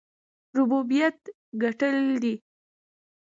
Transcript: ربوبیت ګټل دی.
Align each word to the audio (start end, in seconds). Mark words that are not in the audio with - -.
ربوبیت 0.57 1.19
ګټل 1.61 1.95
دی. 2.23 2.35